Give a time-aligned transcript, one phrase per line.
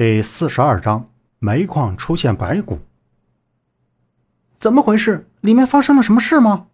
[0.00, 2.78] 第四十二章，煤矿出现白骨。
[4.58, 5.28] 怎么回事？
[5.42, 6.68] 里面发生了什么事吗？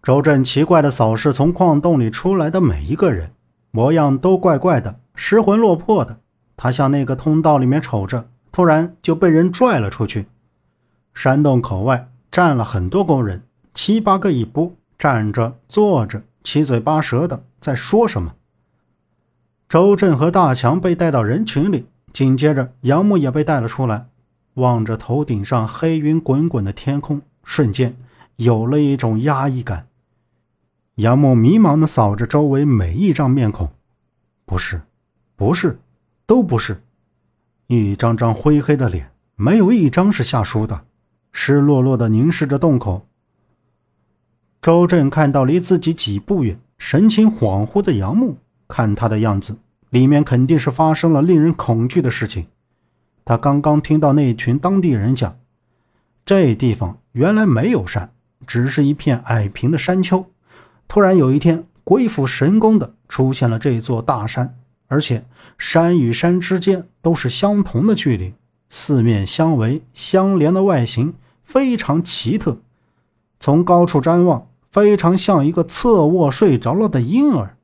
[0.00, 3.32] 周震奇怪的扫视从矿洞里出来的每一个人，
[3.72, 6.20] 模样都怪怪的，失魂落魄的。
[6.56, 10.28] 他向那个通道里面瞅着，突然就被人拽了出去。
[11.14, 13.42] 山洞口外站了很多工人，
[13.74, 18.36] 七八个一波，站着坐着，七嘴八舌的在说什么。
[19.68, 21.88] 周震和大强被带到人群里。
[22.14, 24.06] 紧接着，杨木也被带了出来，
[24.54, 27.96] 望着头顶上黑云滚滚的天空，瞬间
[28.36, 29.88] 有了一种压抑感。
[30.94, 33.68] 杨木迷茫地扫着周围每一张面孔，
[34.44, 34.80] 不是，
[35.34, 35.80] 不是，
[36.24, 36.80] 都不是，
[37.66, 40.84] 一张张灰黑的脸，没有一张是夏叔的，
[41.32, 43.08] 湿落落的凝视着洞口。
[44.62, 48.36] 周震看到离自己几步远、神情恍惚的杨木，
[48.68, 49.56] 看他的样子。
[49.94, 52.48] 里面肯定是发生了令人恐惧的事情。
[53.24, 55.38] 他刚刚听到那群当地人讲，
[56.26, 58.10] 这地方原来没有山，
[58.44, 60.26] 只是一片矮平的山丘。
[60.88, 64.56] 突然有一天，鬼斧神工的出现了这座大山，
[64.88, 65.24] 而且
[65.58, 68.34] 山与山之间都是相同的距离，
[68.70, 71.14] 四面相围相连的外形
[71.44, 72.58] 非常奇特。
[73.38, 77.56] 从高处瞻望，非常像一个侧卧睡着了的婴儿。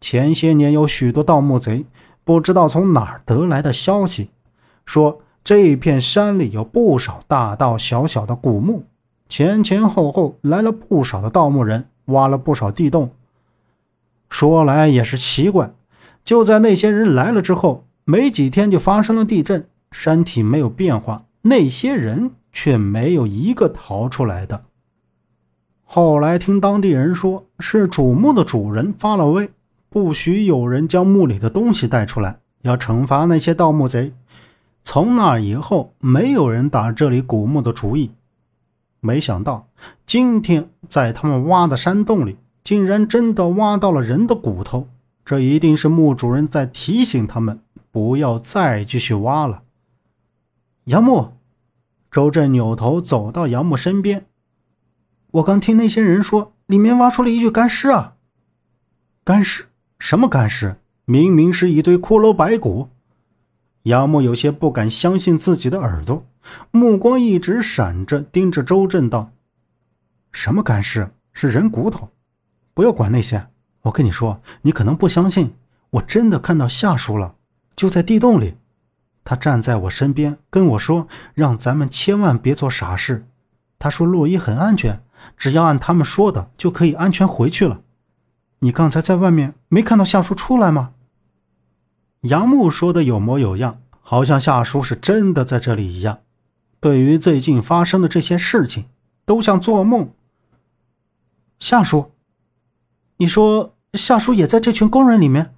[0.00, 1.84] 前些年有许多盗墓贼，
[2.24, 4.30] 不知道从哪儿得来的消息，
[4.86, 8.84] 说这片山里有不少大大小小的古墓，
[9.28, 13.10] 前前后后来了不少的盗墓人，挖了不少地洞。
[14.30, 15.72] 说来也是奇怪，
[16.24, 24.62] 就在那些人来了之后，没几天就发生了地震，山体没有变化，那些人却没有一个逃出来的。
[25.84, 29.50] 后来听当地人说，是主墓的主人发了威。
[29.90, 34.14] 不许有人将墓里的东西带出来，要惩罚那些盗墓贼。
[34.84, 38.12] 从那以后，没有人打这里古墓的主意。
[39.00, 39.66] 没想到
[40.06, 44.88] 今天在他们挖的山洞里，竟然真的挖到了人的骨头。
[45.24, 47.60] 这一定是墓主人在提醒他们
[47.90, 49.62] 不要再继续挖了。
[50.84, 51.32] 杨木，
[52.10, 54.26] 周震扭头走到杨木身边。
[55.32, 58.14] 我刚听那些人说，里面挖出了一具干尸啊，
[59.24, 59.66] 干尸。
[60.00, 60.76] 什么干尸？
[61.04, 62.88] 明明是一堆骷髅白骨。
[63.82, 66.24] 杨木有些不敢相信自己的耳朵，
[66.70, 69.30] 目光一直闪着，盯着周震道
[70.32, 71.10] ：“什么干尸？
[71.34, 72.08] 是人骨头？
[72.72, 73.46] 不要管那些。
[73.82, 75.52] 我跟你说，你可能不相信，
[75.90, 77.34] 我真的看到夏叔了，
[77.76, 78.54] 就在地洞里。
[79.22, 83.26] 他站在我身边，跟我说，让咱们千万别做傻事。
[83.78, 85.02] 他说洛伊很安全，
[85.36, 87.82] 只要按他们说的，就可以安全回去了。”
[88.62, 90.92] 你刚才在外面没看到夏叔出来吗？
[92.22, 96.20] 杨木说的有模有样，好像夏叔是真的在这里一样。
[96.78, 98.84] 对于最近发生的这些事情，
[99.24, 100.10] 都像做梦。
[101.58, 102.10] 夏叔，
[103.16, 105.54] 你说夏叔也在这群工人里面？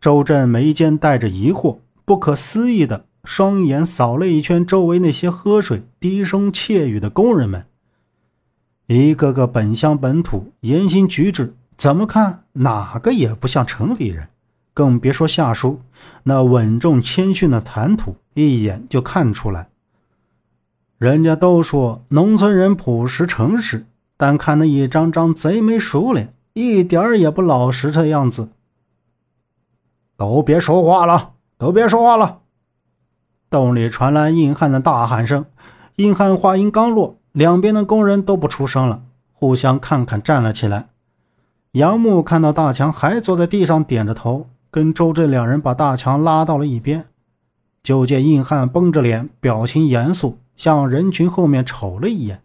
[0.00, 7.66] 周震眉间带着疑惑，不可思议的双眼扫了一圈周围那些喝水、低声窃语的工人们，
[8.86, 11.54] 一个个本乡本土，言行举止。
[11.76, 14.28] 怎么看哪个也不像城里人，
[14.72, 15.80] 更别说夏叔
[16.22, 19.68] 那稳重谦逊的谈吐，一眼就看出来。
[20.98, 23.86] 人家都说农村人朴实诚实，
[24.16, 28.48] 但看那一张张贼眉鼠脸，一点儿也不老实的样子。
[30.16, 32.38] 都别说话了，都别说话了！
[33.50, 35.44] 洞里传来硬汉的大喊声。
[35.96, 39.02] 硬汉话音刚落，两边的工人都不出声了，
[39.34, 40.88] 互相看看，站了起来。
[41.76, 47.04] 杨木看到大强还坐在地上，点着头，跟周震两人把大强拉到了一边。
[47.82, 52.40] 就见硬汉绷着脸，表情严肃，向人群后面瞅了一眼。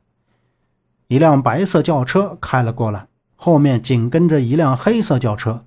[1.08, 5.64] 一辆白色轿车开了过来，后面紧跟着一辆黑色轿车。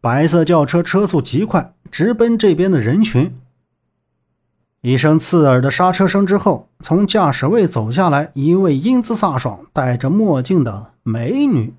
[0.00, 3.36] 白色轿车车速极快，直奔这边的人群。
[4.82, 11.74] 一声刺耳的刹车声之后，从驾驶位走下来一位英姿飒爽、戴着墨镜的美女。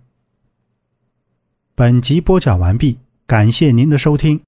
[1.76, 4.44] 本集播讲完毕，感谢您的收听。